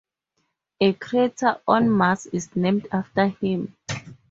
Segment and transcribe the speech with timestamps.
[0.81, 3.75] A crater on Mars is named after him.